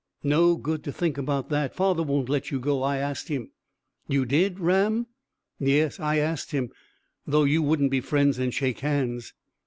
"No 0.23 0.55
good 0.55 0.83
to 0.85 0.91
think 0.91 1.19
about 1.19 1.49
that. 1.49 1.75
Father 1.75 2.01
won't 2.01 2.27
let 2.27 2.49
you 2.49 2.59
go; 2.59 2.81
I 2.81 2.97
asked 2.97 3.27
him." 3.27 3.51
"You 4.07 4.25
did, 4.25 4.59
Ram?" 4.59 5.05
"Yes, 5.59 5.99
I 5.99 6.17
asked 6.17 6.49
him 6.49 6.71
though 7.27 7.43
you 7.43 7.61
wouldn't 7.61 7.91
be 7.91 8.01
friends 8.01 8.39
and 8.39 8.51
shake 8.51 8.79
hands." 8.79 9.35